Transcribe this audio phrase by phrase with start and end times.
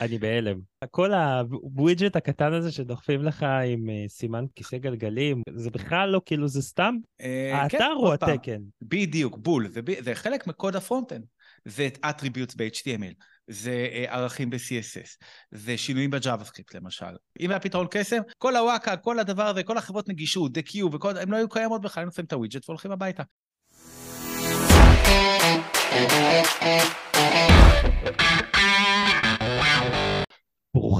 [0.00, 0.60] אני בהלם.
[0.90, 6.20] כל ה widget הקטן הזה שדוחפים לך עם uh, סימן כיסא גלגלים, זה בכלל לא
[6.26, 7.24] כאילו, זה סתם, uh,
[7.54, 8.60] האתר כן, הוא התקן.
[8.82, 9.68] בדיוק, בול,
[10.00, 11.24] זה, חלק מקוד ה front-end.
[11.64, 13.14] זה attributes ב-HTML,
[13.46, 17.16] זה uh, ערכים ב-CSS, זה שינויים ב-JavaScript למשל.
[17.40, 20.94] אם היה פתרון קסם, כל ה WCAG, כל הדבר הזה, כל החברות נגישות, The Q
[20.94, 23.22] וכל, הם לא היו קיימות בכלל, הם עושים את ה widget והולכים הביתה.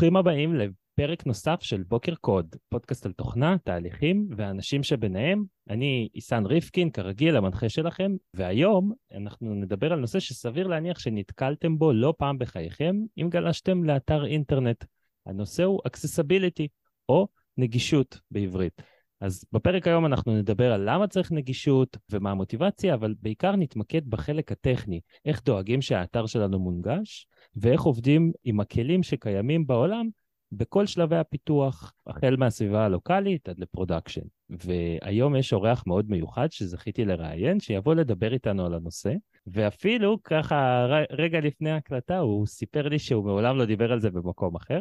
[0.00, 5.44] ברוכים הבאים לפרק נוסף של בוקר קוד, פודקאסט על תוכנה, תהליכים והאנשים שביניהם.
[5.70, 11.92] אני עיסן ריפקין, כרגיל, המנחה שלכם, והיום אנחנו נדבר על נושא שסביר להניח שנתקלתם בו
[11.92, 14.84] לא פעם בחייכם, אם גלשתם לאתר אינטרנט.
[15.26, 16.66] הנושא הוא accessibility,
[17.08, 18.82] או נגישות בעברית.
[19.20, 24.52] אז בפרק היום אנחנו נדבר על למה צריך נגישות ומה המוטיבציה, אבל בעיקר נתמקד בחלק
[24.52, 27.26] הטכני, איך דואגים שהאתר שלנו מונגש,
[27.56, 30.08] ואיך עובדים עם הכלים שקיימים בעולם
[30.52, 34.20] בכל שלבי הפיתוח, החל מהסביבה הלוקאלית עד ל production.
[34.50, 39.12] והיום יש אורח מאוד מיוחד שזכיתי לראיין, שיבוא לדבר איתנו על הנושא,
[39.46, 44.56] ואפילו ככה רגע לפני ההקלטה הוא סיפר לי שהוא מעולם לא דיבר על זה במקום
[44.56, 44.80] אחר.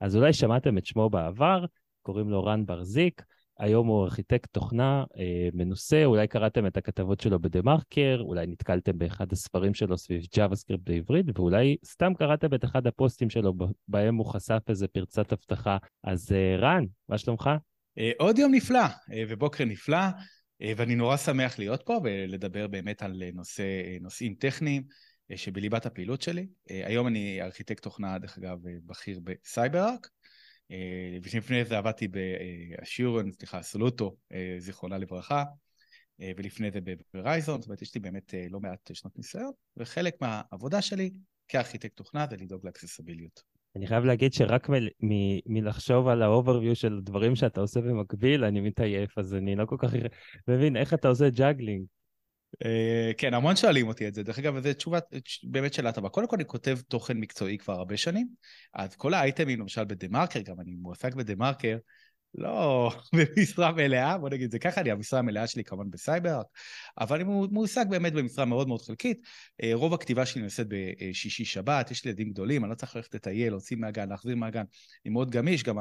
[0.00, 1.64] אז אולי שמעתם את שמו בעבר,
[2.02, 3.22] קוראים לו רן בר זיק,
[3.58, 9.32] היום הוא ארכיטקט תוכנה אה, מנוסה, אולי קראתם את הכתבות שלו בדה-מרקר, אולי נתקלתם באחד
[9.32, 13.54] הספרים שלו סביב JavaScript בעברית, ואולי סתם קראתם את אחד הפוסטים שלו
[13.88, 15.76] בהם הוא חשף איזה פרצת אבטחה.
[16.04, 17.50] אז אה, רן, מה שלומך?
[17.98, 20.04] אה, עוד יום נפלא, אה, ובוקר נפלא,
[20.62, 24.82] אה, ואני נורא שמח להיות פה ולדבר באמת על נושא, אה, נושאים טכניים.
[25.30, 26.46] אה, שבליבת הפעילות שלי.
[26.70, 30.23] אה, היום אני ארכיטקט תוכנה, דרך אגב, בכיר ב CyberArk, אה,
[31.22, 35.44] ולפני זה עבדתי ב Assurant, סליחה, Soluto, אה, זיכרונה לברכה,
[36.20, 36.78] אה, ולפני זה
[37.14, 41.10] ב Verizon, זאת אומרת, יש לי באמת לא מעט שנות ניסיון, וחלק מהעבודה שלי
[41.48, 43.42] כארכיטקט תוכנה זה לדאוג ל accessibility.
[43.76, 44.68] אני חייב להגיד שרק
[45.46, 49.90] מלחשוב על ה-overview של דברים שאתה עושה במקביל, אני מתעייף, אז אני לא כל כך
[50.48, 51.84] מבין איך אתה עושה juggling.
[52.64, 54.22] אה, כן, המון שואלים אותי את זה.
[54.22, 54.98] דרך אגב, זו תשובה
[55.42, 56.08] באמת שאלה טובה.
[56.08, 58.28] קודם כל, אני כותב תוכן מקצועי כבר הרבה שנים,
[58.74, 61.76] אז כל האייטמים, למשל בדה-מרקר, גם אני מועסק בדה-מרקר,
[62.34, 62.90] לא
[63.36, 66.42] במשרה מלאה, בוא נגיד זה ככה, אני המשרה המלאה שלי כמובן בסייבר,
[66.98, 69.20] אבל אני מועסק באמת במשרה מאוד מאוד חלקית.
[69.62, 73.14] אה, רוב הכתיבה שלי נעשית בשישי שבת, יש לי ילדים גדולים, אני לא צריך ללכת
[73.14, 74.64] לטייל, להוציא מהגן, להחזיר מהגן,
[75.04, 75.78] אני מאוד גמיש, גם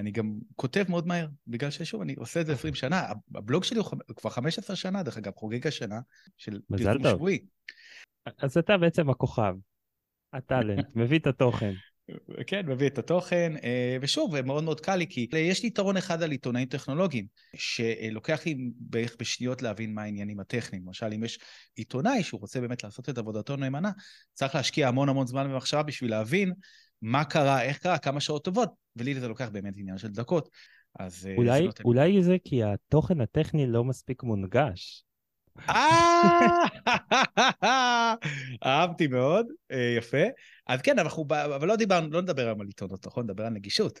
[0.00, 3.12] אני גם כותב מאוד מהר, בגלל ששוב, אני עושה את זה 20 שנה.
[3.34, 6.00] הבלוג שלי הוא כבר 15 שנה, דרך אגב, חוגג השנה
[6.36, 7.38] של פרסום שבועי.
[8.38, 9.54] אז אתה בעצם הכוכב,
[10.32, 11.72] הטאלנט, מביא את התוכן.
[12.46, 16.22] כן, מביא את התוכן, אה, ושוב, מאוד מאוד קל לי, כי יש לי יתרון אחד
[16.22, 17.26] על עיתונאים טכנולוגיים,
[17.56, 20.84] שלוקח לי בערך בשניות להבין מה העניינים הטכניים.
[20.86, 21.38] למשל, אם יש
[21.74, 23.90] עיתונאי שהוא רוצה באמת לעשות את עבודתו נאמנה,
[24.32, 26.52] צריך להשקיע המון המון זמן ומחשבה בשביל להבין
[27.04, 30.48] מה קרה, איך קרה, כמה שעות טובות, ולי זה לוקח באמת עניין של דקות.
[30.98, 31.26] אז...
[31.26, 35.04] אה, אולי, זה אולי זה כי התוכן הטכני לא מספיק מונגש.
[35.68, 36.64] אה,
[38.64, 40.22] אהבתי מאוד, אה, יפה.
[40.66, 43.24] אז כן, אנחנו, אבל לא דיברנו, לא נדבר היום על עיתונות, נכון?
[43.24, 44.00] נדבר על נגישות.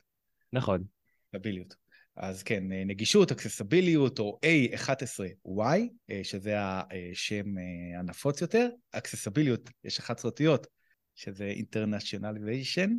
[0.52, 0.84] נכון.
[1.28, 1.74] accessibility.
[2.16, 5.62] אז כן, נגישות, accessibility, או A11Y,
[6.22, 7.44] שזה השם
[7.98, 8.68] הנפוץ יותר.
[8.92, 10.66] accessibility, יש 11 אותיות,
[11.14, 12.90] שזה internationalization.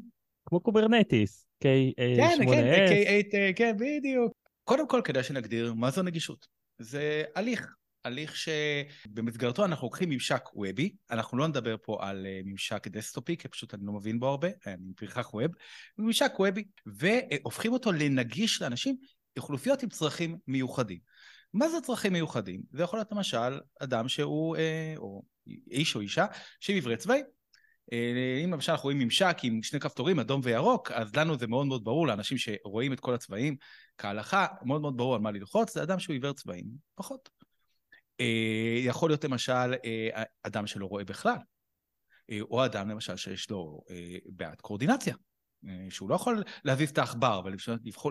[0.46, 1.98] כמו Kubernetes, K8S.
[1.98, 4.34] כן, כן, K8, כן, בדיוק.
[4.64, 6.48] קודם כל כדאי שנגדיר מה זו נגישות.
[6.80, 12.88] זה הליך, הליך שבמסגרתו אנחנו לוקחים ממשק וובי, אנחנו לא נדבר פה על אה, ממשק
[12.88, 15.52] דסקטופי, כי פשוט אני לא מבין בו הרבה, אני פרחח web,
[15.98, 18.96] ממשק וובי, והופכים אותו לנגיש לאנשים,
[19.38, 21.00] אוכלוסיות עם צרכים מיוחדים.
[21.54, 22.62] מה זה צרכים מיוחדים?
[22.72, 25.24] זה יכול להיות למשל אדם שהוא, אה, או
[25.72, 26.26] איש או אישה,
[26.60, 27.26] שהם עברי צבעים.
[27.94, 31.68] אה, אם למשל אנחנו רואים ממשק עם שני כפתורים, אדום וירוק, אז לנו זה מאוד
[31.68, 33.56] מאוד ברור, לאנשים שרואים את כל הצבעים
[33.98, 36.66] כהלכה, מאוד מאוד ברור על מה ללחוץ, זה אדם שהוא עיוור צבעים,
[36.96, 37.30] פחות.
[38.20, 41.38] אה, יכול להיות למשל אה, אדם שלא רואה בכלל,
[42.42, 43.82] או אדם למשל שיש לו
[44.26, 45.16] בעד קואורדינציה,
[45.90, 47.56] שהוא לא יכול להזיז את העכבר, אבל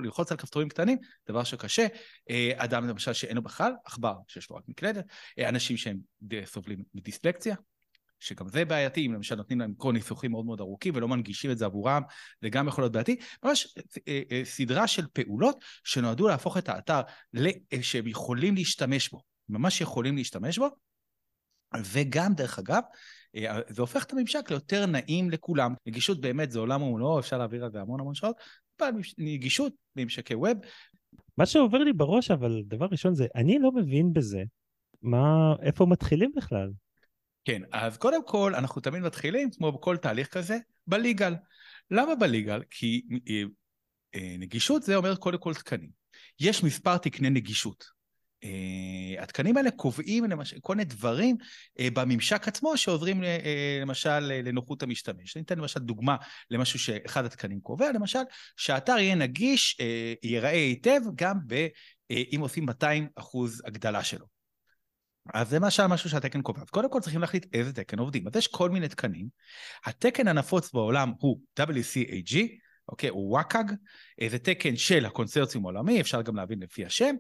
[0.03, 0.99] ללחוץ על כפתורים קטנים,
[1.29, 1.87] דבר שקשה.
[2.57, 5.05] אדם למשל שאין לו בכלל עכבר, שיש לו רק מקלדת,
[5.39, 5.99] אנשים שהם
[6.47, 7.57] סובלים מדיספלקציה,
[8.25, 11.59] שגם זה בעייתי, אם למשל נותנים להם כל ניסוחים מאוד מאוד ארוכים ולא מנגישים את
[11.59, 12.03] זה עבורם,
[12.43, 13.17] זה גם יכול להיות בעייתי.
[13.43, 13.75] ממש
[14.09, 17.01] אה, אה, סדרה של פעולות שנועדו להפוך את האתר
[17.37, 20.69] אה, שהם יכולים להשתמש בו, ממש יכולים להשתמש בו,
[21.93, 22.83] וגם, דרך אגב,
[23.69, 25.75] זה הופך את הממשק ליותר נעים לכולם.
[25.87, 28.37] נגישות באמת זה עולם ומלואו, אפשר להעביר על זה המון המון שעות.
[29.19, 30.59] נגישות בממשקי ווב.
[31.39, 34.43] מה שעובר לי בראש, אבל דבר ראשון זה, אני לא מבין בזה.
[35.03, 36.71] מה, איפה מתחילים בכלל?
[37.45, 41.35] כן, אז קודם כל, אנחנו תמיד מתחילים, כמו בכל תהליך כזה, בליגל.
[41.91, 42.63] למה בליגל?
[42.71, 43.43] כי אה,
[44.15, 45.91] אה, נגישות זה אומר קודם כל תקנים.
[46.41, 47.95] יש מספר תקני נגישות.
[48.45, 51.37] Uh, התקנים האלה קובעים למשל כל מיני דברים
[51.79, 53.27] uh, בממשק עצמו שעוזרים uh,
[53.83, 55.37] למשל לנוחות המשתמש.
[55.37, 56.17] אני אתן למשל דוגמה
[56.51, 58.19] למשהו שאחד התקנים קובע, למשל
[58.57, 61.67] שהאתר יהיה נגיש, uh, ייראה היטב גם ב,
[62.13, 64.34] uh, אם עושים 200 אחוז הגדלה שלו.
[65.35, 66.63] אז זה למשל משהו שהתקן קובע.
[66.63, 68.27] אז קודם כל צריכים להחליט איזה תקן עובדים.
[68.29, 69.29] אז יש כל מיני תקנים.
[69.85, 72.37] התקן הנפוץ בעולם הוא WCAG,
[72.89, 73.11] אוקיי?
[73.11, 73.73] הוא WCAG,
[74.31, 77.15] זה תקן של הקונסרציום העולמי, אפשר גם להבין לפי השם.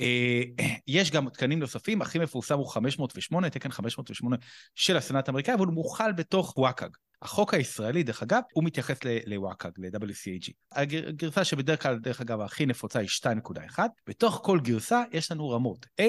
[0.00, 0.42] אה,
[0.86, 4.36] יש גם תקנים נוספים, הכי מפורסם הוא 508, תקן 508
[4.74, 6.90] של הסנאט האמריקאי, אבל הוא מוכל בתוך WCAG.
[7.22, 10.52] החוק הישראלי, דרך אגב, הוא מתייחס ל WCAG, ל-WCAG.
[10.72, 13.78] הגרסה שבדרך כלל, דרך אגב, הכי נפוצה היא 2.1.
[14.06, 16.04] בתוך כל גרסה יש לנו רמות A,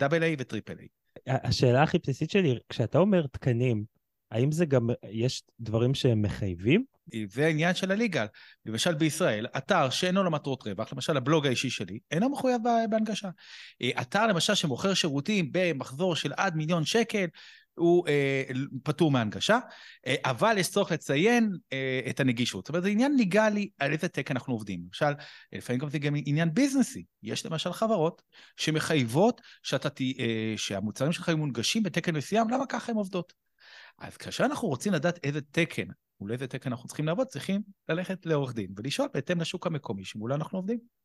[0.00, 0.86] AA ו triple A.
[1.26, 3.84] השאלה הכי בסיסית שלי, כשאתה אומר תקנים,
[4.30, 6.84] האם זה גם, יש דברים שהם מחייבים?
[7.28, 8.26] זה העניין של הליגל.
[8.66, 12.60] למשל בישראל, אתר שאינו למטרות רווח, למשל הבלוג האישי שלי, אינו מחויב
[12.90, 13.28] בהנגשה.
[13.82, 17.26] אה, אתר למשל שמוכר שירותים במחזור של עד מיליון שקל,
[17.74, 18.42] הוא אה,
[18.82, 19.58] פטור מהנגשה,
[20.06, 22.64] אה, אבל יש צורך לציין אה, את הנגישות.
[22.64, 24.82] זאת אומרת, זה עניין ליגלי על איזה תקן אנחנו עובדים.
[24.86, 25.12] למשל,
[25.52, 27.04] לפעמים גם זה גם עניין ביזנסי.
[27.22, 28.22] יש למשל חברות
[28.56, 29.88] שמחייבות שאתה,
[30.20, 33.32] אה, שהמוצרים שלך יהיו מונגשים בתקן מסוים, למה ככה הן עובדות?
[33.98, 35.86] אז כאשר אנחנו רוצים לדעת איזה תקן,
[36.20, 40.34] מול איזה תקן אנחנו צריכים לעבוד, צריכים ללכת לעורך דין ולשאול בהתאם לשוק המקומי שמולו
[40.34, 41.01] אנחנו עובדים.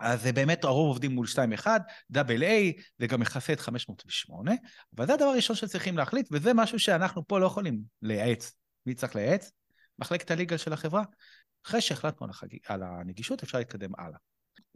[0.00, 1.26] אז זה באמת הרוב עובדים מול
[1.62, 1.66] 2-1,
[2.10, 4.52] דאבל איי, זה גם מכסה את 508,
[4.96, 8.52] אבל זה הדבר הראשון שצריכים להחליט, וזה משהו שאנחנו פה לא יכולים לייעץ.
[8.86, 9.50] מי צריך לייעץ?
[9.98, 11.02] מחלקת הליגה של החברה.
[11.66, 12.48] אחרי שהחלטנו על, החג...
[12.66, 14.18] על הנגישות, אפשר להתקדם הלאה.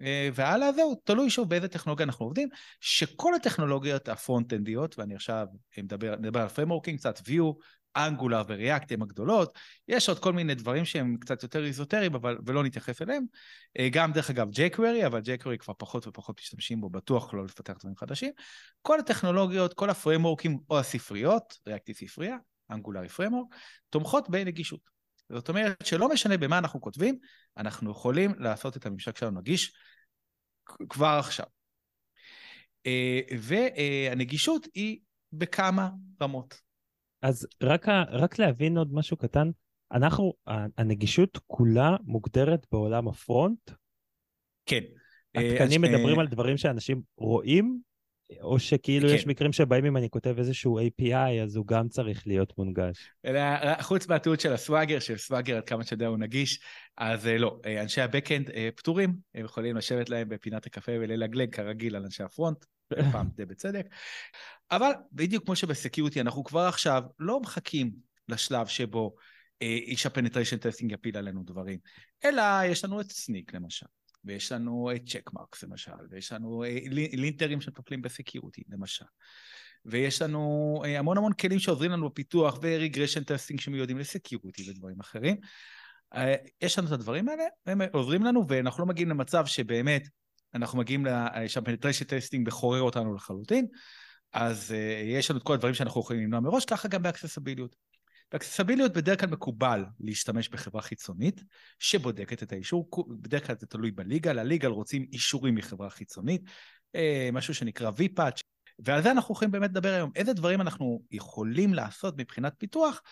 [0.01, 2.49] אה, והלאה זהו, תלוי שוב באיזה טכנולוגיה אנחנו עובדים,
[2.81, 5.47] שכל הטכנולוגיות הפרונט-אנדיות, ואני עכשיו
[5.79, 7.53] מדבר, מדבר על framework ים, קצת Vue,
[7.97, 9.59] Angular ו React הם הגדולות,
[9.89, 13.25] יש עוד כל מיני דברים שהם קצת יותר איזוטריים, אבל ולא נתייחס אליהם.
[13.79, 17.75] אה, גם דרך אגב ג'ייקווירי, אבל ג'ייקווירי כבר פחות ופחות משתמשים בו, בטוח לא לפתח
[17.81, 18.33] דברים חדשים.
[18.83, 22.37] כל הטכנולוגיות, כל ה framework ים או הספריות, React היא ספרייה,
[22.71, 23.55] Angular היא framework,
[23.91, 24.81] תומכות בנגישות.
[25.33, 27.19] זאת אומרת שלא משנה במה אנחנו כותבים,
[27.57, 29.73] אנחנו יכולים לעשות את הממשק שלנו נגיש
[30.89, 31.47] כבר עכשיו.
[32.87, 34.99] אה, והנגישות היא
[35.33, 35.91] בכמה
[36.23, 36.72] רמות.
[37.23, 39.51] אז רק, רק להבין עוד משהו קטן,
[39.93, 40.33] אנחנו,
[40.79, 43.71] הנגישות כולה מוגדרת בעולם הפרונט?
[44.67, 44.81] כן.
[45.35, 47.81] התקנים אה, מדברים על דברים שאנשים רואים,
[48.41, 49.15] או שכאילו כן.
[49.15, 53.13] יש מקרים שבהם אם אני כותב איזשהו API, אז הוא גם צריך להיות מונגש.
[53.81, 56.61] חוץ מהתיעוד של ה Swagger, של Swagger עד כמה שאתה יודע הוא נגיש,
[56.97, 61.55] אז אה, לא, אה, אנשי ה backend פטורים, הם יכולים לשבת להם בפינת הקפה וללגלג
[61.55, 62.65] כרגיל על אנשי ה front,
[63.13, 63.87] פעם די בצדק.
[64.71, 67.93] אבל בדיוק כמו שב security, אנחנו כבר עכשיו לא מחכים
[68.29, 69.15] לשלב שבו
[69.61, 71.79] איש ה penetration testing יפיל עלינו דברים,
[72.25, 73.87] אלא יש לנו את Snyk למשל.
[74.25, 76.79] ויש לנו Checkmarx למשל, ויש לנו אה,
[77.13, 79.05] linter ים שמטפלים ב security למשל.
[79.85, 84.71] ויש לנו אה, המון המון כלים שעוזרים לנו בפיתוח ו regression testing שמיועדים ל security
[84.71, 85.37] ודברים אחרים.
[86.15, 90.09] אה, יש לנו את הדברים האלה, הם עוזרים לנו, ואנחנו לא מגיעים למצב שבאמת
[90.55, 91.07] אנחנו מגיעים
[91.47, 93.67] שה penetration testing מחורר אותנו לחלוטין,
[94.33, 97.77] אז יש לנו את כל הדברים שאנחנו יכולים למנוע מראש, ככה גם ב accessibility.
[98.33, 101.45] ב accessibility בדרך כלל מקובל להשתמש בחברה חיצונית
[101.79, 102.91] שבודקת את האישור,
[103.21, 106.43] בדרך כלל זה תלוי ב legal, ל legal רוצים אישורים מחברה חיצונית,
[106.95, 108.43] אה, משהו שנקרא V-Patch,
[108.79, 110.11] ועל זה אנחנו יכולים באמת לדבר היום.
[110.17, 113.03] איזה דברים אנחנו יכולים לעשות מבחינת פיתוח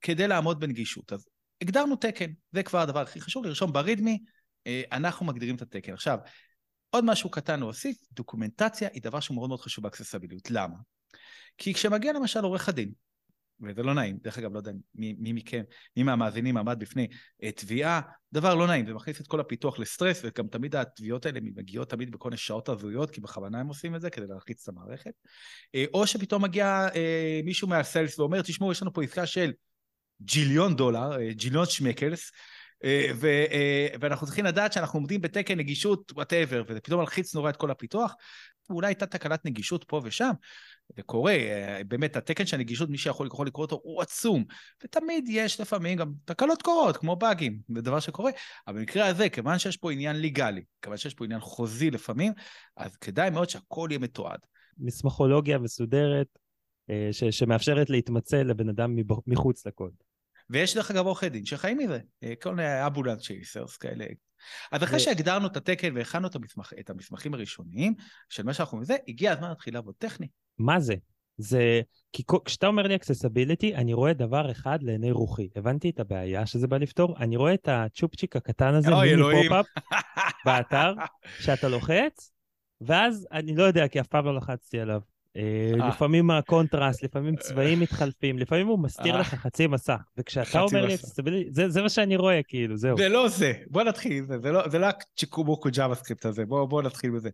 [0.00, 1.12] כדי לעמוד בנגישות.
[1.12, 1.26] אז
[1.60, 4.18] הגדרנו תקן, זה כבר הדבר הכי חשוב, לרשום ברידמי,
[4.66, 5.92] אה, אנחנו מגדירים את התקן.
[5.92, 6.18] עכשיו,
[6.94, 10.50] עוד משהו קטן להוסיף, דוקומנטציה היא דבר שהוא מאוד מאוד חשוב באקססביליות.
[10.50, 10.76] למה?
[11.58, 12.92] כי כשמגיע למשל עורך הדין,
[13.60, 15.62] וזה לא נעים, דרך אגב, לא יודע מי, מי מכם,
[15.96, 17.08] מי מהמאזינים עמד בפני
[17.42, 18.00] uh, תביעה,
[18.32, 22.10] דבר לא נעים, זה מכניס את כל הפיתוח לסטרס, וגם תמיד התביעות האלה מגיעות תמיד
[22.10, 25.12] בכל מיני שעות הזויות, כי בכוונה הם עושים את זה כדי להלחיץ את המערכת.
[25.76, 26.96] אה, או שפתאום מגיע אה,
[27.44, 29.52] מישהו מה sales ואומר, תשמעו, יש לנו פה עסקה של
[30.22, 32.30] ג'יליון דולר, ג'יליון שמקלס,
[33.14, 37.56] ו, אה, ואנחנו צריכים לדעת שאנחנו עומדים בתקן נגישות, whatever, וזה פתאום מלחיץ נורא את
[37.56, 38.14] כל הפיתוח.
[38.70, 40.32] אולי הייתה תקלת נגישות פה ושם,
[40.96, 44.44] זה קורה, אה, באמת, התקן של הנגישות, מי שיכול יכול לקרוא אותו, הוא עצום.
[44.84, 48.30] ותמיד יש לפעמים גם תקלות קורות, כמו באגים, זה דבר שקורה.
[48.68, 52.32] אבל במקרה הזה, כיוון שיש פה עניין ליגלי, כיוון שיש פה עניין חוזי לפעמים,
[52.76, 54.38] אז כדאי מאוד שהכל יהיה מתועד.
[54.78, 56.26] מסמכולוגיה מסודרת,
[56.90, 59.92] אה, ש- שמאפשרת להתמצא לבן אדם מחוץ לקוד.
[60.50, 64.04] ויש דרך אגב עורכי דין שחיים מזה, אה, כל מיני אבולנס צ'ייסרס כאלה.
[64.72, 65.00] אז אחרי ו...
[65.00, 66.72] שהגדרנו את התקן והכנו את, המסמכ...
[66.80, 67.94] את המסמכים הראשוניים
[68.28, 70.26] של מה שאנחנו מזה, הגיע הזמן להתחיל לעבוד טכני.
[70.58, 70.94] מה זה?
[71.36, 71.80] זה...
[72.12, 75.48] כי כשאתה אומר לי accessibility, אני רואה דבר אחד לעיני רוחי.
[75.56, 77.16] הבנתי את הבעיה שזה בא לפתור?
[77.18, 79.50] אני רואה את הצ'ופצ'יק הקטן הזה, אוי, אלוהים.
[80.44, 80.94] באתר,
[81.44, 82.32] שאתה לוחץ,
[82.80, 85.00] ואז אני לא יודע, כי אף פעם לא לחצתי עליו.
[85.36, 85.88] אה, אה.
[85.88, 89.20] לפעמים הקונטרסט, לפעמים צבעים מתחלפים, לפעמים הוא מסתיר אה.
[89.20, 90.00] לך חצי מסך.
[90.18, 90.96] וכשאתה אומר לי
[91.50, 92.96] זה מה שאני רואה, כאילו, זהו.
[92.96, 97.10] זה לא זה, בוא נתחיל עם זה, זה לא, לא הצ'יקובוקו JavaScript הזה, בוא, נתחיל
[97.10, 97.30] בזה.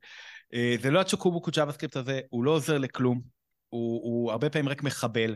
[0.83, 3.21] זה לא הצ'יקובוקו JavaScript הזה, הוא לא עוזר לכלום,
[3.69, 5.35] הוא הרבה פעמים רק מחבל.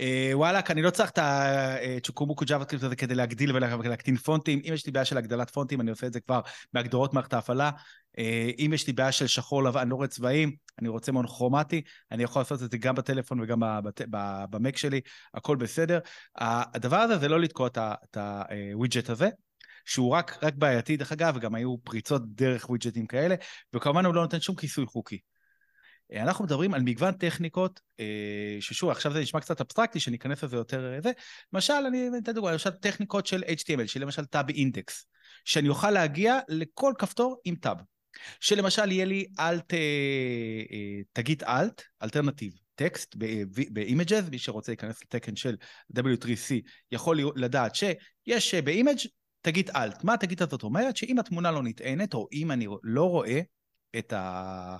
[0.00, 4.60] אה, וואלאק, אני לא צריך את הצ'יקובוקו JavaScript הזה כדי להגדיל ולהקטין פונטים.
[4.68, 6.40] אם יש לי בעיה של הגדלת פונטים, אני עושה את זה כבר
[6.72, 7.70] בהגדרות מערכת ההפעלה.
[8.18, 11.82] אה, אם יש לי בעיה של שחור לבן, אני לא רואה צבעים, אני רוצה מונוכרומטי,
[12.10, 13.60] אני יכול לעשות את זה גם בטלפון וגם
[14.50, 15.00] במק שלי,
[15.34, 15.98] הכל בסדר.
[16.36, 19.28] הדבר הזה זה לא לתקוע את הווידג'ט הזה,
[19.84, 23.34] שהוא רק, רק בעייתי, דרך אגב, וגם היו פריצות דרך ווידג'טים כאלה,
[23.74, 25.18] וכמובן הוא לא נותן שום כיסוי חוקי.
[26.12, 30.56] אה, אנחנו מדברים על מגוון טכניקות, אה, ששוב, עכשיו זה נשמע קצת אבסטרקטי, שניכנס לזה
[30.56, 31.10] יותר אה, זה.
[31.52, 35.06] למשל, אני אתן דוגמא, למשל טכניקות של HTML, של למשל טאב אינדקס,
[35.44, 37.76] שאני אוכל להגיע לכל כפתור עם tab.
[38.40, 39.74] שלמשל יהיה לי alt,
[41.12, 43.16] תגית alt, alternative, text
[43.70, 45.56] ב images, מי שרוצה להיכנס לתקן של
[45.96, 46.54] W3C
[46.92, 48.98] יכול לדעת שיש ב image
[49.40, 50.04] תגית alt.
[50.04, 50.96] מה התגית הזאת אומרת?
[50.96, 53.40] שאם התמונה לא נטענת, או אם אני לא רואה
[53.98, 54.76] את, ה...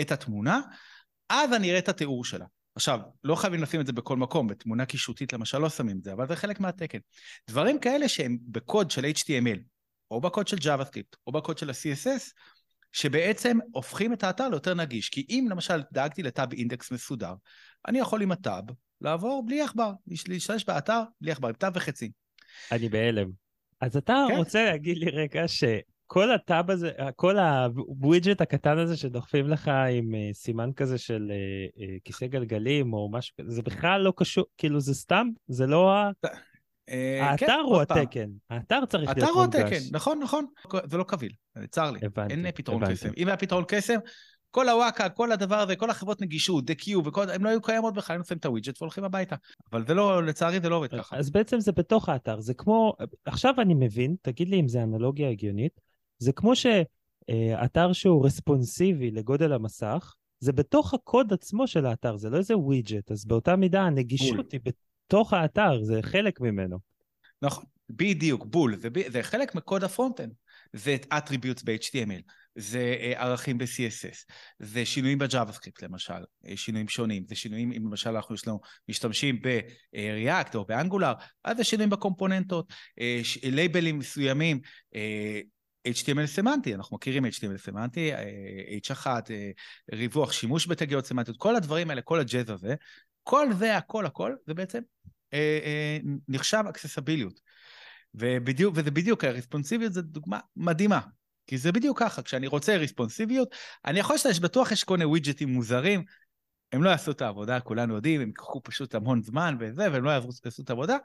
[0.00, 0.60] את התמונה,
[1.28, 2.46] אז אני אראה את התיאור שלה.
[2.74, 6.12] עכשיו, לא חייבים לשים את זה בכל מקום, בתמונה קישותית למשל לא שמים את זה,
[6.12, 6.98] אבל זה חלק מהתקן.
[7.50, 9.58] דברים כאלה שהם בקוד של HTML,
[10.10, 12.32] או בקוד של JavaScript, או בקוד של ה-CSS,
[12.92, 15.08] שבעצם הופכים את האתר ליותר נגיש.
[15.08, 17.34] כי אם למשל דאגתי ל tab index מסודר,
[17.88, 18.64] אני יכול עם ה tab
[19.00, 19.92] לעבור בלי עכבר,
[20.28, 22.10] להשתמש באתר בלי עכבר, עם tab וחצים.
[22.72, 23.30] אני בהלם.
[23.80, 24.36] אז אתה כן.
[24.36, 25.48] רוצה להגיד לי רגע
[26.10, 30.98] שכל ה tab הזה, כל ה widget הקטן הזה שדוחפים לך עם אה, סימן כזה
[30.98, 35.28] של אה, אה, כיסא גלגלים או משהו כזה, זה בכלל לא קשור, כאילו זה סתם,
[35.48, 36.10] זה לא ה...
[36.88, 37.80] אה, כן, האתר הוא.
[37.80, 39.78] התקן, האתר צריך האתר להיות הוא מונגש.
[39.78, 40.46] התקן, נכון, נכון.
[40.90, 41.32] זה לא קביל,
[41.70, 42.00] צר לי.
[42.30, 42.90] אין פתרון.
[42.90, 43.08] קסם.
[43.16, 43.98] אם היה פתרון קסם,
[44.50, 48.14] כל הוואקה, כל הדבר הזה, כל החברות נגישות, Deque וכל, הם לא היו קיימות בכלל,
[48.14, 49.36] היינו שמים את ה widget והולכים הביתה.
[49.72, 51.16] אבל זה לא, לצערי זה לא עובד ככה.
[51.16, 55.28] אז בעצם זה בתוך האתר, זה כמו, עכשיו אני מבין, תגיד לי אם זה אנלוגיה
[55.28, 55.89] הגיונית,
[56.20, 62.36] זה כמו שאתר שהוא רספונסיבי לגודל המסך, זה בתוך הקוד עצמו של האתר, זה לא
[62.36, 64.46] איזה widget, אז באותה מידה הנגישות בול.
[64.52, 64.60] היא
[65.06, 66.78] בתוך האתר, זה חלק ממנו.
[67.42, 68.76] נכון, בדיוק, בול.
[68.76, 70.32] זה, זה חלק מקוד ה front-end.
[70.72, 72.22] זה attributes ב-HTML,
[72.54, 76.12] זה אה, ערכים ב-CSS, זה שינויים ב-JavaScript למשל,
[76.46, 81.12] אה, שינויים שונים, זה שינויים, אם למשל אנחנו יש לנו משתמשים ב-React או ב Angular,
[81.44, 84.60] אז זה שינויים בקומפוננטות, אה, לייבלים מסוימים,
[84.94, 85.40] אה,
[85.88, 89.50] HTML סמנטי, אנחנו מכירים HTML סמנטי, אה, H1, אה,
[89.92, 92.74] ריווח, שימוש בתגיות סמנטיות, כל הדברים האלה, כל הג'אז הזה,
[93.22, 94.80] כל זה, הכל, הכל, זה בעצם
[95.32, 97.40] אה, נחשב אקססביליות.
[98.14, 101.00] ובדיוק, וזה בדיוק, הרספונסיביות זו דוגמה מדהימה.
[101.46, 105.48] כי זה בדיוק ככה, כשאני רוצה רספונסיביות, אני יכול להשתמש, בטוח יש כל מיני ווידג'טים
[105.48, 106.04] מוזרים,
[106.72, 110.10] הם לא יעשו את העבודה, כולנו יודעים, הם ייקחו פשוט המון זמן וזה, והם לא
[110.10, 110.96] יעשו את העבודה.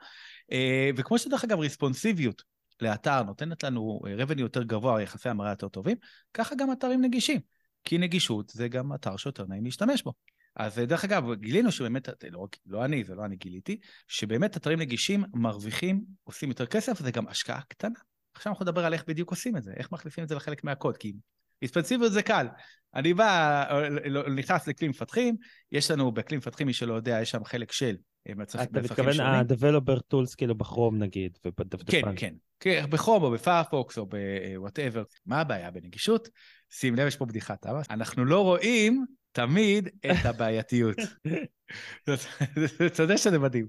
[0.98, 2.44] וכמו שדרך אגב, רספונסיביות
[2.82, 5.98] לאתר נותנת לנו אה, revenue יותר גבוה, יחסי המראה יותר טובים,
[6.34, 7.40] ככה גם אתרים נגישים.
[7.84, 10.14] כי נגישות זה גם אתר שיותר נעים להשתמש בו.
[10.56, 14.58] אז אה, דרך אגב, גילינו שבאמת, אה, לא, לא אני, זה לא אני גיליתי, שבאמת
[14.58, 18.00] אתרים נגישים מרוויחים, עושים יותר כסף, זה גם השקעה קטנה.
[18.34, 20.98] עכשיו אנחנו נדבר על איך בדיוק עושים את זה, איך מחליפים את זה לחלק מהקוד,
[20.98, 21.14] כי
[21.64, 22.48] רספונסיביות זה קל.
[22.96, 25.36] אני בא, אה, לא- נכנס לכלי מפתחים,
[25.72, 27.96] יש לנו בכלי מפתחים, מי שלא יודע, יש שם חלק של
[28.32, 29.20] אתה מתכוון.
[29.20, 32.14] ה-Developer Tools כאילו ב Chrome נגיד, כן, ובדפדפן.
[32.16, 32.34] כן.
[32.60, 35.04] כן, ב Chrome או ב Firefox או ב whatever.
[35.26, 36.30] מה הבעיה בנגישות?
[36.72, 40.98] שים לב, יש פה בדיחה, אתה אנחנו לא רואים תמיד את הבעייתיות.
[42.94, 43.68] אתה יודע שזה מדהים.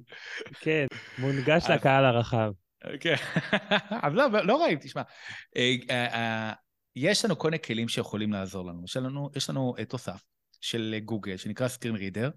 [0.60, 0.86] כן,
[1.18, 2.52] מונגש לקהל הרחב.
[3.00, 3.14] כן.
[4.02, 5.02] אז לא, לא רואים, תשמע.
[5.56, 6.52] אה, אה, אה,
[6.96, 8.84] יש לנו כל מיני כלים שיכולים לעזור לנו.
[9.36, 10.22] יש לנו, תוסף
[10.60, 12.30] של גוגל, שנקרא סקרין רידר.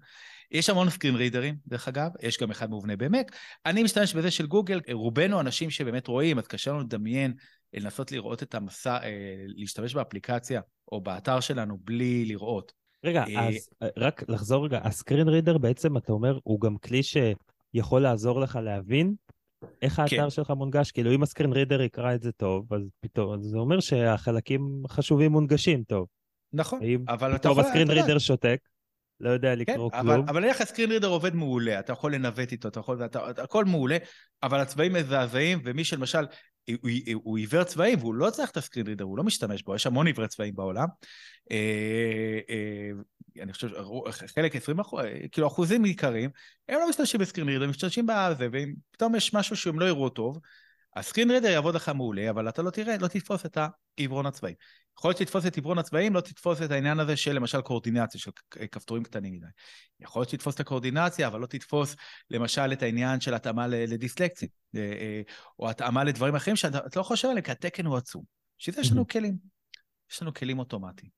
[0.50, 3.36] יש המון סקרין רידרים, דרך אגב, יש גם אחד מובנה במק.
[3.66, 7.34] אני משתמש בזה של גוגל, רובנו אנשים שבאמת רואים, אז קשה לנו לדמיין,
[7.74, 10.60] אה, לנסות לראות את המסע, אה, להשתמש באפליקציה
[10.92, 12.72] או באתר שלנו בלי לראות.
[13.04, 18.02] רגע, אה, אז רק לחזור רגע, הסקרין רידר בעצם, אתה אומר, הוא גם כלי שיכול
[18.02, 19.14] לעזור לך להבין
[19.82, 20.30] איך האתר כן.
[20.30, 20.90] שלך מונגש?
[20.90, 25.82] כאילו, אם הסקרין רידר יקרא את זה טוב, אז פתאום, זה אומר שהחלקים חשובים מונגשים
[25.82, 26.06] טוב.
[26.52, 27.64] נכון, אבל אתה פתאום יכול...
[27.64, 28.60] הסקרין אתה יודע, רידר שותק,
[29.20, 32.52] לא יודע כן, לקרוא אבל, כלום, אבל נניח הסקרין רידר עובד מעולה, אתה יכול לנווט
[32.52, 33.96] איתו, אתה יכול, אתה, אתה, הכל מעולה,
[34.42, 36.24] אבל הצבעים מזעזעים, ומי שלמשל,
[36.70, 39.74] הוא, הוא, הוא עיוור צבעים והוא לא צריך את הסקרין רידר, הוא לא משתמש בו,
[39.74, 40.86] יש המון עיוורי צבעים בעולם,
[41.50, 43.68] אה, אה, אני חושב,
[44.10, 45.00] חלק 20 אחוז,
[45.32, 46.30] כאילו אחוזים עיקריים,
[46.68, 50.08] הם לא משתמשים בסקרין רידר, הם משתמשים בזה, ואם פתאום יש משהו שהם לא יראו
[50.08, 50.38] טוב,
[50.96, 53.58] הסקרין רידר יעבוד לך מעולה, אבל אתה לא תראה, לא תתפוס את
[53.98, 54.54] העברון הצבאי.
[54.98, 58.30] יכול להיות שתתפוס את עברון הצבעים, לא תתפוס את העניין הזה של למשל קואורדינציה, של
[58.72, 59.46] כפתורים קטנים מדי.
[60.00, 61.96] יכול להיות שתתפוס את הקואורדינציה, אבל לא תתפוס
[62.30, 65.22] למשל את העניין של התאמה לדיסלקציה, אה,
[65.58, 68.24] או התאמה לדברים אחרים שאתה לא חושב עליהם, כי התקן הוא עצום.
[68.58, 69.36] בשביל זה יש לנו כלים.
[70.10, 71.10] יש לנו כלים אוטומטיים.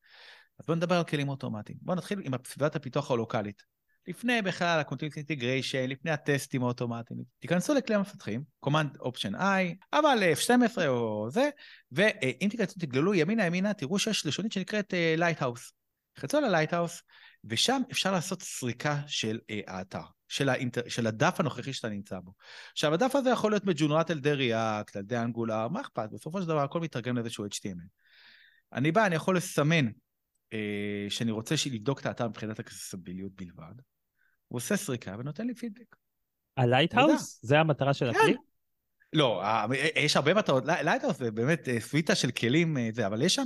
[0.58, 1.78] אז בואו נדבר על כלים אוטומטיים.
[1.82, 3.62] בואו נתחיל עם סביבת הפיתוח הלוקאלית.
[4.06, 10.86] לפני בכלל ה-Continuous Integration, לפני הטסטים האוטומטיים, תיכנסו לכלי המפתחים, Command Option I, אבל F12
[10.86, 11.50] או זה,
[11.92, 15.72] ואם תיכנסו, תגללו ימינה ימינה, תראו שיש לשונית שנקראת Lighthouse.
[16.18, 17.02] לחצו על ה-Lighthouse,
[17.44, 20.80] ושם אפשר לעשות סריקה של אה, האתר, של, האינטר...
[20.88, 22.32] של הדף הנוכחי שאתה נמצא בו.
[22.72, 26.08] עכשיו, הדף הזה יכול להיות מג'ונרט על ידי React, על ידי Angular, מה אכפת?
[26.12, 27.88] בסופו של דבר הכל מתרגם לאיזשהו HTML.
[28.72, 29.86] אני בא, אני יכול לסמן
[30.52, 33.74] אה, שאני רוצה לבדוק את האתר מבחינת ה accessibility בלבד,
[34.48, 35.96] הוא עושה סריקה ונותן לי פידבק.
[36.56, 37.38] ה Lighthouse?
[37.42, 38.34] זה המטרה של הכלי?
[38.34, 38.40] כן.
[39.12, 39.66] לא, אה,
[39.96, 43.44] יש הרבה מטרות, Lighthouse זה באמת אה, סוויטה של כלים, זה, אבל יש שם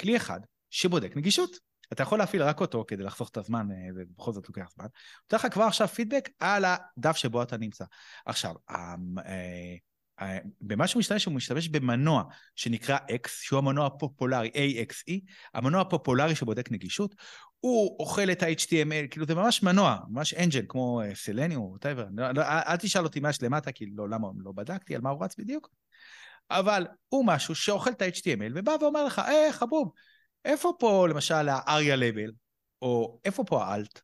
[0.00, 1.74] כלי אחד שבודק נגישות.
[1.92, 4.86] אתה יכול להפעיל רק אותו כדי לחסוך את הזמן, ובכל זאת לוקח זמן.
[5.22, 7.84] נותן לך כבר עכשיו פידבק על הדף שבו אתה נמצא.
[8.26, 8.54] עכשיו,
[10.60, 12.22] במה שהוא משתמש, הוא משתמש במנוע
[12.56, 15.12] שנקרא X, שהוא המנוע הפופולרי, AXE,
[15.54, 17.14] המנוע הפופולרי שבודק נגישות,
[17.60, 22.06] הוא אוכל את ה-HTML, כאילו זה ממש מנוע, ממש אנג'ל, כמו סלניום, או ווטאבר.
[22.38, 25.36] אל תשאל אותי מה יש למטה, כי לא, למה לא בדקתי, על מה הוא רץ
[25.38, 25.70] בדיוק,
[26.50, 29.92] אבל הוא משהו שאוכל את ה-HTML ובא ואומר לך, אה, חבוב,
[30.44, 32.32] איפה פה למשל ה-ARIA level,
[32.82, 34.00] או איפה פה האלט,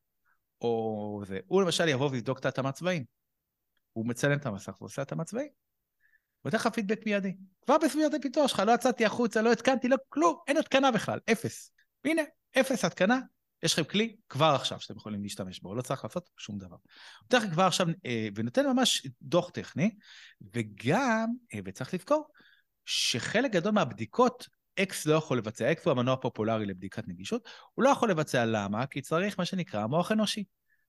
[0.61, 1.38] או זה.
[1.47, 3.05] הוא למשל יבוא ויבדוק את ההתאמת צבעים.
[3.93, 5.49] הוא מצלם את המסך ועושה התאמת צבעים.
[6.44, 7.32] נותן לך פידבק מיידי.
[7.64, 11.73] כבר בסביבת הפיתוח שלך, לא יצאתי החוצה, לא התקנתי, לא כלום, אין התקנה בכלל, אפס.
[12.04, 12.23] והנה,
[12.61, 13.20] אפס התקנה,
[13.62, 16.76] יש לכם כלי כבר עכשיו שאתם יכולים להשתמש בו, לא צריך לעשות שום דבר.
[17.23, 19.90] נותן לכם כבר עכשיו, אה, ונותן ממש דוח טכני,
[20.54, 22.28] וגם, אה, וצריך לזכור,
[22.85, 24.49] שחלק גדול מהבדיקות,
[24.79, 28.87] axe לא יכול לבצע, axe הוא המנוע הפופולרי לבדיקת נגישות, הוא לא יכול לבצע, למה?
[28.87, 30.44] כי צריך מה שנקרא מוח אנושי.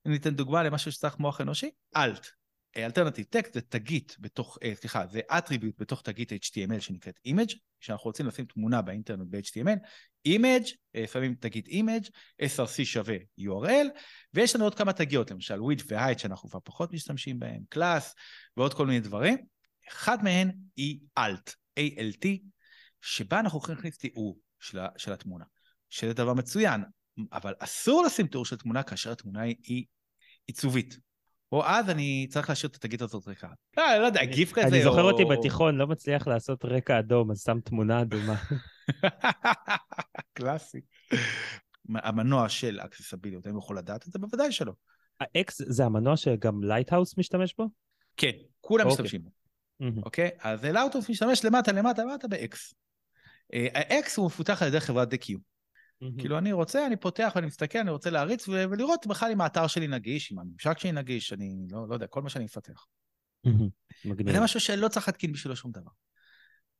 [0.05, 2.27] אני אתן דוגמה למשהו שצריך מוח אנושי, alt.
[2.77, 8.03] Alternative text זה תגית בתוך, אה, סליחה, זה attribute בתוך תגית HTML שנקראת image, כשאנחנו
[8.03, 9.77] רוצים לשים תמונה באינטרנט ב-HTML,
[10.27, 12.10] image, אה, לפעמים תגית image,
[12.41, 13.88] src שווה URL,
[14.34, 18.15] ויש לנו עוד כמה תגיות, למשל width ו-height שאנחנו כבר פחות משתמשים בהם, class
[18.57, 19.38] ועוד כל מיני דברים.
[19.89, 22.27] אחד מהן היא alt, ALT,
[23.01, 25.45] שבה אנחנו יכולים להכניס תיאור של, של התמונה,
[25.89, 26.84] שזה דבר מצוין,
[27.31, 29.86] אבל אסור לשים תיאור של תמונה כאשר התמונה היא
[30.45, 31.11] עיצובית.
[31.51, 33.47] או אז אני צריך להשאיר את התגית הזאת ריקה.
[33.77, 34.73] לא, אני לא יודע, גיף כזה או...
[34.73, 38.35] אני זוכר אותי בתיכון, לא מצליח לעשות רקע אדום, אז שם תמונה אדומה.
[40.33, 40.81] קלאסי.
[41.95, 44.19] המנוע של אקססביליות, האם יכול לדעת את זה?
[44.19, 44.73] בוודאי שלא.
[45.21, 47.67] ה-axe זה המנוע שגם Lighthouse משתמש בו?
[48.17, 49.03] כן, כולם אוקיי.
[49.03, 49.31] משתמשים בו.
[50.03, 50.29] אוקיי?
[50.39, 52.73] אז Lighthouse משתמש למטה, למטה, למטה ב-axe.
[53.53, 55.38] אה, ה-axe הוא מפותח על ידי חברת Deque.
[56.19, 59.87] כאילו, אני רוצה, אני פותח ואני מסתכל, אני רוצה להריץ ולראות בכלל אם האתר שלי
[59.87, 62.85] נגיש, אם הממשק שלי נגיש, אני לא, לא יודע, כל מה שאני מפתח.
[64.05, 65.91] וזה משהו שלא צריך להתקין בשבילו שום דבר.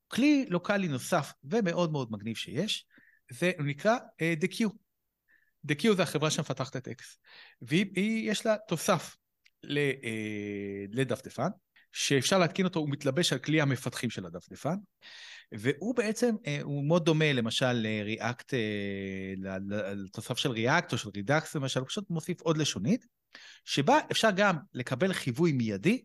[0.08, 2.86] כלי לוקאלי נוסף ומאוד מאוד מגניב שיש,
[3.30, 4.68] זה נקרא אה, Deque.
[5.68, 7.02] Deque זה החברה שמפתחת את axe.
[7.62, 9.16] ויש לה תוסף
[9.64, 9.68] אה,
[10.90, 11.48] לדפדפן,
[11.92, 14.76] שאפשר להתקין אותו, הוא מתלבש על כלי המפתחים של הדפדפן,
[15.52, 19.58] והוא בעצם, אה, הוא מאוד דומה למשל ל React, אה,
[19.94, 23.06] לתוסף של React או של Redux למשל, הוא פשוט מוסיף עוד לשונית,
[23.64, 26.04] שבה אפשר גם לקבל חיווי מיידי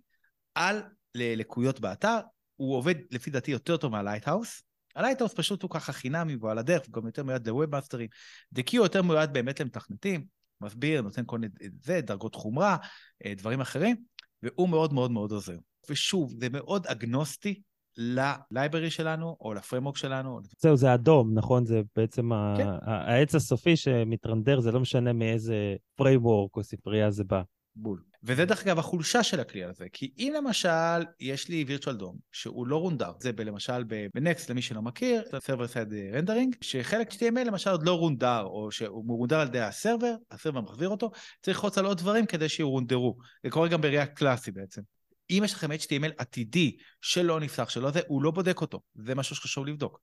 [0.55, 0.81] על
[1.15, 2.17] לקויות באתר,
[2.55, 4.63] הוא עובד לפי דעתי יותר טוב מה Lighthouse.
[4.95, 8.07] ה Lighthouse פשוט הוא ככה חינמי והוא על הדרך, הוא גם יותר מיועד לווב מאסטרים.
[8.53, 10.25] Deque יותר מיועד באמת למתכנתים,
[10.61, 12.77] מסביר, נותן כל מיני, זה, דרגות חומרה,
[13.25, 13.95] אה, דברים אחרים,
[14.43, 15.57] והוא מאוד מאוד מאוד עוזר.
[15.89, 17.61] ושוב, זה מאוד אגנוסטי
[17.97, 20.39] ל library שלנו או ל framework שלנו.
[20.59, 21.65] זהו, זה ה DOM, נכון?
[21.65, 22.67] זה בעצם כן.
[22.81, 27.41] העץ הסופי שמתרנדר, זה לא משנה מאיזה framework או ספרייה זה בא.
[27.75, 28.01] בול.
[28.23, 32.67] וזה דרך אגב החולשה של הכלי הזה, כי אם למשל יש לי virtual DOM שהוא
[32.67, 33.83] לא רונדר, זה למשל
[34.15, 38.43] ב Next למי שלא מכיר, זה server side rendering, שחלק HTML למשל עוד לא רונדר,
[38.43, 41.97] או שהוא מרונדר על ידי ה server, ה server מחזיר אותו, צריך ללחוץ על עוד
[41.97, 43.17] דברים כדי שירונדרו.
[43.43, 44.81] זה קורה גם בראייה קלאסי בעצם.
[45.29, 48.81] אם יש לכם HTML עתידי שלא נפתח, שלא זה, הוא לא בודק אותו.
[48.95, 49.99] זה משהו שחשוב לבדוק.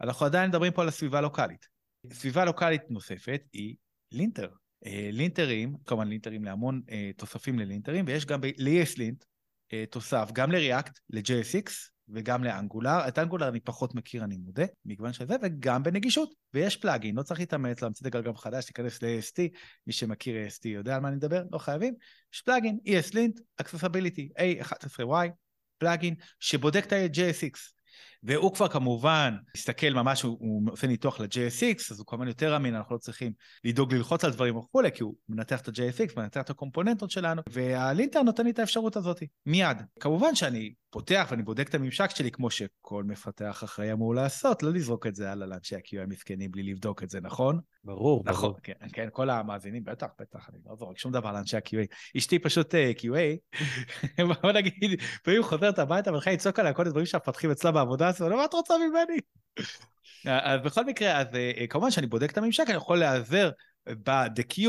[0.00, 1.68] אנחנו עדיין מדברים פה על הסביבה הלוקאלית.
[2.12, 3.76] סביבה לוקאלית נוספת היא
[4.12, 4.48] linter.
[4.86, 9.24] אה, לינטרים, כמובן לינטרים להמון אה, תוספים ללינטרים, ויש גם ל-ESLint
[9.72, 11.70] אה, תוסף גם ל-React, ל-JSX
[12.08, 13.08] וגם לאנגולר.
[13.08, 16.34] את אנגולר אני פחות מכיר, אני מודה, מגוון של זה, וגם בנגישות.
[16.54, 19.42] ויש פלאגין, לא צריך להתאמץ להמציא את הגלגל מחדש, תיכנס ל-AST,
[19.86, 21.94] מי שמכיר AST יודע על מה אני מדבר, לא חייבים.
[22.34, 25.28] יש פלאגין, ESLint, Accessibility, A11Y,
[25.78, 27.58] פלאגין, שבודק את ה-JSX.
[28.22, 32.74] והוא כבר כמובן מסתכל ממש, הוא, הוא עושה ניתוח ל-JSX, אז הוא כמובן יותר אמין,
[32.74, 33.32] אנחנו לא צריכים
[33.64, 38.22] לדאוג ללחוץ על דברים וכולי, כי הוא מנתח את ה-JSX, מנתח את הקומפוננטות שלנו, והלינטר
[38.22, 39.76] נותן לי את האפשרות הזאת, מיד.
[40.00, 44.72] כמובן שאני פותח ואני בודק את הממשק שלי כמו שכל מפתח אחראי אמור לעשות, לא
[44.72, 47.60] לזרוק את זה על לאנשי ה-QA המסכנים בלי לבדוק את זה, נכון?
[47.84, 48.60] ברור, נכון, ברור.
[48.62, 52.16] כן, כן, כל המאזינים, בטח, בטח, אני לא זורק שום דבר לאנשי ה-QA.
[52.18, 53.58] אשתי פשוט אה, QA,
[54.42, 58.44] בוא נגיד, לפעמים חוזרת הביתה והולכה לצעוק עליה כל הדברים שהמפתחים אצלה בעבודה, אז מה
[58.44, 59.18] את רוצה ממני?
[60.26, 63.50] אז בכל מקרה, אז אה, כמובן שאני בודק את הממשק, אני יכול להיעזר
[63.88, 64.62] ב-Deque,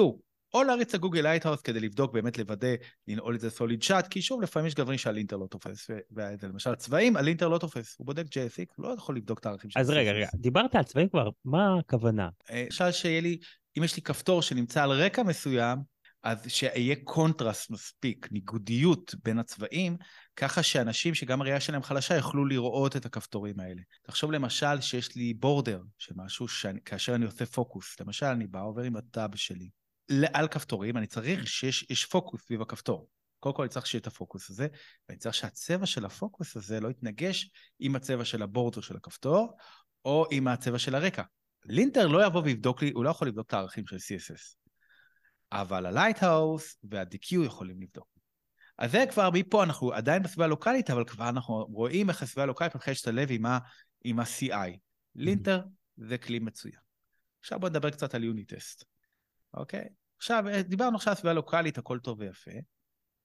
[0.53, 2.67] או להריץ ל Google Lighthouse כדי לבדוק, באמת לוודא,
[3.07, 6.75] לנעול את זה solid shut, כי שוב, לפעמים יש דברים שה linter לא תופס, ולמשל
[6.75, 9.79] צבעים, ה linter לא תופס, הוא בודק JSX, הוא לא יכול לבדוק את הערכים של
[9.79, 12.29] אז רגע, רגע, דיברת על צבעים כבר, מה הכוונה?
[12.51, 13.37] למשל שיהיה לי,
[13.77, 15.77] אם יש לי כפתור שנמצא על רקע מסוים,
[16.23, 19.97] אז שיהיה קונטרסט מספיק, ניגודיות בין הצבעים,
[20.35, 23.81] ככה שאנשים שגם הראייה שלהם חלשה יוכלו לראות את הכפתורים האלה.
[24.03, 26.45] תחשוב למשל שיש לי border של משהו
[26.85, 29.69] כאשר אני עושה פוקוס, למשל אני בא עובר עם ה tab שלי
[30.33, 33.09] על כפתורים, אני צריך שיש פוקוס סביב הכפתור.
[33.39, 34.67] קודם כל אני צריך שיהיה את הפוקוס הזה,
[35.09, 39.57] ואני צריך שהצבע של הפוקוס הזה לא יתנגש עם הצבע של ה border של הכפתור,
[40.05, 41.23] או עם הצבע של הרקע.
[41.65, 44.62] linter לא יבוא ויבדוק לי, הוא לא יכול לבדוק את הערכים של CSS.
[45.61, 48.07] אבל ה Lighthouse וה-Deque יכולים לבדוק.
[48.77, 52.75] אז זה כבר, מפה אנחנו עדיין בסביבה הלוקאלית, אבל כבר אנחנו רואים איך הסביבה הלוקאלית
[52.75, 53.59] מתחילה להשתלב עם, ה-
[54.03, 54.77] עם ה-CI.
[55.15, 55.61] linter
[55.97, 56.79] זה כלי מצוין.
[57.39, 58.83] עכשיו בואו נדבר קצת על unit test,
[59.53, 59.89] אוקיי?
[60.17, 62.51] עכשיו, דיברנו עכשיו על סביבה לוקאלית, הכל טוב ויפה.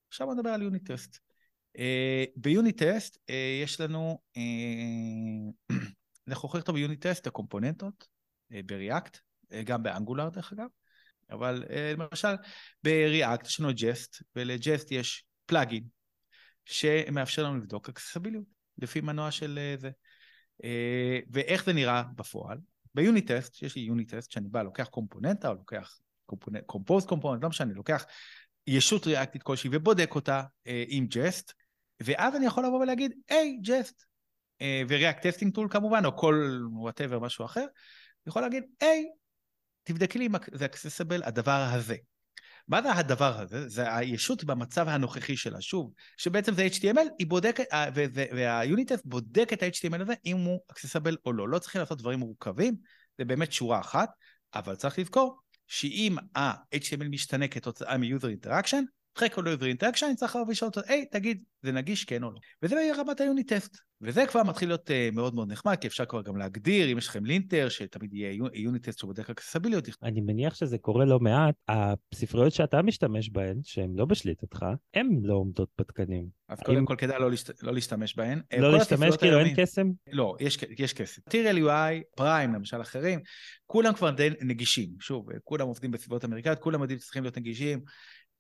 [0.09, 1.19] עכשיו בואו נדבר על unit test.
[1.77, 1.81] אה,
[2.37, 5.75] ב unit test אה, יש לנו, אה,
[6.29, 8.09] אנחנו יכולים לכתוב ב unit test את הקומפוננטות
[8.53, 10.67] אה, ב React, אה, גם ב Angular דרך אגב.
[11.31, 12.35] אבל אה, למשל
[12.83, 15.85] ב React יש לנו Jest, ול Jest יש plugin
[16.65, 18.45] שמאפשר לנו לבדוק accessibility
[18.79, 19.91] לפי מנוע של אה, זה.
[20.63, 22.59] אה, ואיך זה נראה בפועל?
[22.95, 25.99] ב unit test, יש לי unit test שאני בא, לוקח קומפוננטה או לוקח
[26.67, 28.05] composed component, לא משנה, לוקח
[28.67, 30.43] ישות ריאקטית כלשהי ובודק אותה
[30.89, 31.53] עם Jest,
[32.03, 34.03] ואז אני יכול לבוא ולהגיד, היי, Jest,
[34.59, 37.67] אה, ו React testing tool כמובן, או כל whatever משהו אחר,
[38.27, 39.07] יכול להגיד, היי,
[39.89, 41.97] תבדקי לי אם זה accessible הדבר הזה.
[42.69, 43.69] מה זה הדבר הזה?
[43.69, 45.61] זה הישות במצב הנוכחי שלה.
[45.61, 47.65] שוב, שבעצם זה HTML, היא בודקת,
[48.37, 51.49] וה unit test בודק את ה-HTML הזה, אם הוא accessible או לא.
[51.49, 52.77] לא צריכים לעשות דברים מורכבים,
[53.19, 54.11] זה באמת שורה אחת,
[54.55, 58.83] אבל צריך לזכור שאם ה-HTML משתנה כתוצאה מ-user interaction,
[59.17, 62.31] אחרי כל user interaction אני צריך לבוא לשאול אותו, היי, תגיד, זה נגיש כן או
[62.31, 62.39] לא?
[62.63, 63.77] וזה רמת ה unit test.
[64.01, 67.09] וזה כבר מתחיל להיות אה, מאוד מאוד נחמד, כי אפשר כבר גם להגדיר, אם יש
[67.09, 69.89] לכם linter, שתמיד יהיה unit test שבודק accessibility.
[70.03, 71.55] אני מניח שזה קורה לא מעט.
[71.69, 76.27] הספריות שאתה משתמש בהן, שהן לא בשליטתך, הן לא עומדות בתקנים.
[76.49, 77.63] אז קודם כל כדאי לא, להשת...
[77.63, 78.41] לא להשתמש בהן.
[78.59, 79.91] לא להשתמש כאילו אין קסם?
[80.13, 81.23] לא, יש, יש קסם.
[81.29, 83.21] Material UI, Prime למשל אחרים,
[83.67, 84.89] כולם כבר די נגישים.
[85.01, 87.81] שוב, כולם עובדים בסביבות אמריקאיות, כולם יודעים שצריכים להיות נגישים.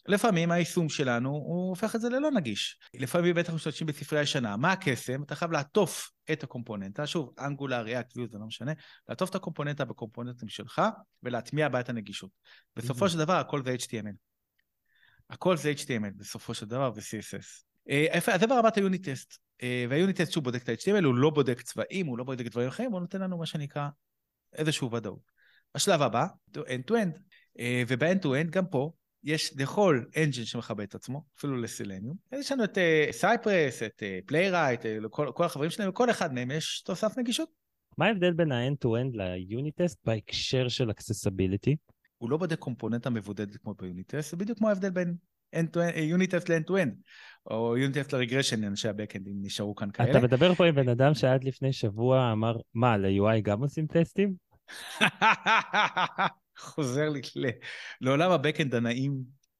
[0.08, 2.78] לפעמים היישום שלנו, הוא הופך את זה ללא נגיש.
[2.94, 4.56] לפעמים בטח משתמשים בספרייה ישנה.
[4.56, 5.22] מה הקסם?
[5.22, 8.72] אתה חייב לעטוף את הקומפוננטה, שוב, Angular, React, Vue, זה לא משנה,
[9.08, 10.82] לעטוף את הקומפוננטה בקומפוננטים שלך
[11.22, 12.30] ולהטמיע בה את הנגישות.
[12.76, 13.08] בסופו.
[13.08, 14.14] של דבר, הכל זה HTML.
[15.30, 17.64] הכל זה HTML, בסופו של דבר, ו-CSS.
[17.90, 19.38] אה, אז זה ברמת ה unit test.
[19.90, 22.68] וה unit test שהוא בודק את ה-HTML, הוא לא בודק צבעים, הוא לא בודק דברים
[22.68, 23.88] אחרים, הוא נותן לנו מה שנקרא
[24.52, 25.30] איזשהו ודאות.
[25.74, 27.20] השלב הבא, end-to-end.
[27.58, 28.92] אה, וב-end-to-end, גם פה,
[29.24, 32.16] יש לכל engine שמכבד את עצמו, אפילו לסילניום.
[32.33, 32.78] יש לנו את
[33.11, 37.18] Cypress, אה, את פליירייט, uh, uh, כל, כל החברים שלהם, וכל אחד מהם יש תוסף
[37.18, 37.48] נגישות.
[37.98, 41.74] מה ההבדל בין ה-end-to-end ל unit test בהקשר של accessibility?
[42.18, 45.14] הוא לא בודק קומפוננטה מבודדת כמו ב unit test, זה בדיוק כמו ההבדל בין
[45.96, 46.90] unit test ל-end-to-end,
[47.50, 50.11] או unit test ל regression, אנשי ה backend, אם נשארו כאן כאלה.
[50.11, 54.35] אתה מדבר פה עם בן אדם שעד לפני שבוע אמר, מה, ל-UI גם עושים טסטים?
[56.58, 57.20] חוזר לי
[58.00, 59.14] לעולם ה backend הנעים,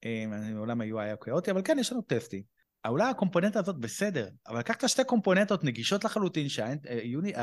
[0.05, 2.43] אה, מעולם ה-UI היה כאוטי, אבל כן, יש לנו טסטים.
[2.87, 7.39] אולי הקומפוננטה הזאת בסדר, אבל לקחת שתי קומפוננטות נגישות לחלוטין, שה unit test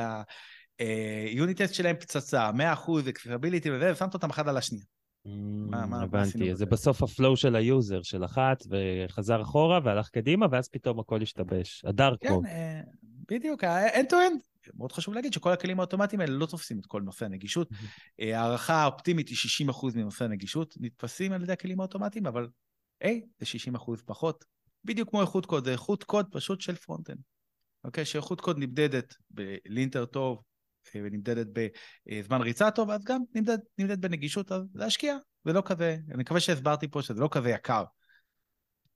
[0.82, 4.86] אה, אה, שלהם פצצה, 100% accessibility וזה, ושמת אותם אחד על השנייה.
[5.74, 10.70] הבנתי, זה בסוף ה flow של ה user, של אחת, וחזר אחורה והלך קדימה, ואז
[10.70, 11.86] פתאום הכל השתבש.
[11.86, 12.46] ה dark code.
[12.46, 12.82] כן,
[13.30, 14.55] בדיוק, end-to-end.
[14.74, 17.70] מאוד חשוב להגיד שכל הכלים האוטומטיים האלה לא תופסים את כל נושא הנגישות.
[18.20, 22.48] אה, הערכה האופטימית היא 60% מנושא הנגישות, נתפסים על ידי הכלים האוטומטיים, אבל
[23.02, 24.46] היי, זה 60% פחות.
[24.84, 27.20] בדיוק כמו איכות קוד, זה איכות קוד פשוט של front-end.
[27.84, 28.06] אוקיי?
[28.06, 30.44] שאיכות קוד נמדדת ב linter טוב
[30.96, 31.48] אה, ונמדדת
[32.08, 35.18] בזמן ריצה טוב, אז גם נמדד, נמדד בנגישות, אז להשקיע.
[35.46, 37.84] זה לא כזה, אני מקווה שהסברתי פה שזה לא כזה יקר.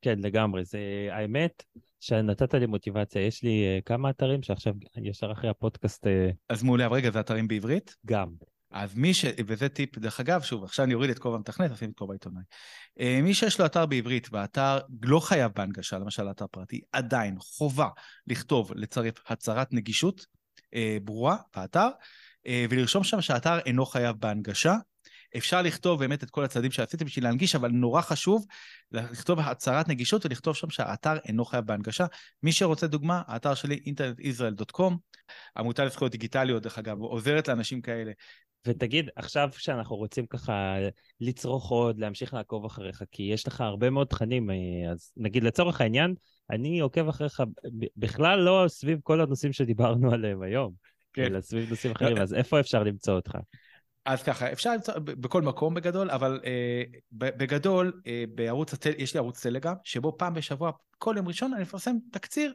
[0.01, 0.65] כן, לגמרי.
[0.65, 0.79] זה
[1.11, 1.63] האמת
[1.99, 3.21] שנתת לי מוטיבציה.
[3.21, 6.05] יש לי uh, כמה אתרים שעכשיו, ישר אחרי הפודקאסט...
[6.05, 6.09] Uh,
[6.49, 7.95] אז מעולה, אבל רגע, זה אתרים בעברית?
[8.05, 8.27] גם.
[8.71, 9.25] אז מי ש...
[9.47, 12.43] וזה טיפ, דרך אגב, שוב, עכשיו אני אוריד את כובע המתכנת, אשים את כובע העיתונאי.
[12.99, 17.89] Uh, מי שיש לו אתר בעברית והאתר לא חייב בהנגשה, למשל אתר פרטי, עדיין חובה
[18.27, 20.25] לכתוב, לצרף הצהרת נגישות
[21.03, 21.87] ברורה באתר,
[22.69, 24.75] ולרשום שם שהאתר אינו חייב בהנגשה.
[25.37, 28.45] אפשר לכתוב באמת את כל הצעדים שעשיתם בשביל להנגיש, אבל נורא חשוב
[28.91, 32.05] לכתוב הצהרת נגישות ולכתוב שם שהאתר אינו חייב בהנגשה.
[32.43, 34.93] מי שרוצה דוגמה, האתר שלי, internetisrael.com,
[35.57, 38.11] עמותה לזכויות דיגיטליות, דרך אגב, עוזרת לאנשים כאלה.
[38.67, 40.75] ותגיד, עכשיו כשאנחנו רוצים ככה
[41.21, 44.55] לצרוך עוד, להמשיך לעקוב אחריך, כי יש לך הרבה מאוד תכנים, אה,
[44.91, 46.13] אז נגיד לצורך העניין,
[46.49, 47.43] אני עוקב אחריך
[47.97, 50.73] בכלל לא סביב כל הנושאים שדיברנו עליהם היום,
[51.13, 51.23] כן.
[51.23, 53.37] אלא סביב נושאים אחרים, אז איפה אפשר למצוא אותך?
[54.09, 59.17] אז ככה, אפשר למצוא בכל מקום בגדול, אבל אה, בגדול, אה, בערוץ, הטל, יש לי
[59.17, 62.53] ערוץ טלגרם, שבו פעם בשבוע, כל יום ראשון, אני מפרסם תקציר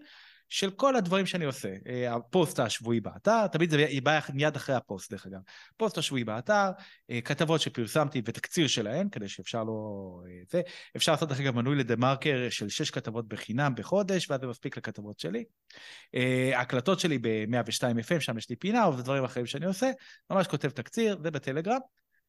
[0.48, 1.74] של כל הדברים שאני עושה.
[1.88, 5.38] אה, הפוסט השבועי באתר, תמיד זה בא מיד אחרי הפוסט דרך אגב.
[5.76, 6.70] פוסט השבועי באתר,
[7.10, 9.72] אה, כתבות שפרסמתי ותקציר שלהן, כדי שאפשר לא...
[10.26, 10.60] אה, זה.
[10.96, 14.76] אפשר לעשות דרך אגב מנוי לדה מרקר של שש כתבות בחינם בחודש, ואז זה מספיק
[14.76, 15.44] לכתבות שלי.
[16.56, 19.90] הקלטות שלי ב-102 FM, שם יש לי פינה, ודברים אחרים שאני עושה,
[20.30, 21.78] ממש כותב תקציר, זה בטלגרם.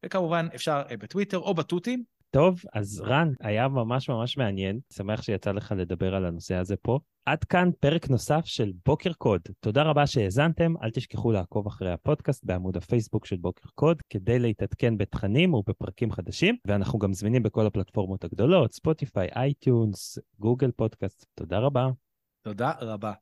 [0.05, 5.73] וכמובן אפשר בטוויטר או בתותים, טוב, אז רן, היה ממש ממש מעניין, שמח שיצא לך
[5.77, 6.99] לדבר על הנושא הזה פה.
[7.25, 9.41] עד כאן פרק נוסף של בוקר קוד.
[9.59, 14.97] תודה רבה שהאזנתם, אל תשכחו לעקוב אחרי הפודקאסט בעמוד הפייסבוק של בוקר קוד, כדי להתעדכן
[14.97, 21.25] בתכנים ובפרקים חדשים, ואנחנו גם זמינים בכל הפלטפורמות הגדולות, ספוטיפיי, אייטיונס, גוגל פודקאסט.
[21.35, 21.87] תודה רבה.
[22.41, 23.13] תודה רבה.